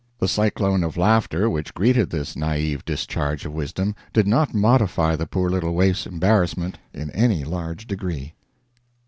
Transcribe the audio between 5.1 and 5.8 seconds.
the poor little